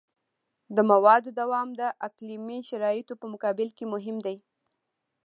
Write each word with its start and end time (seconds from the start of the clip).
د 0.75 0.77
موادو 0.91 1.29
دوام 1.39 1.67
د 1.79 1.81
اقلیمي 2.07 2.59
شرایطو 2.69 3.13
په 3.21 3.25
مقابل 3.33 3.69
کې 3.77 3.85
مهم 3.93 4.17
دی 4.25 4.37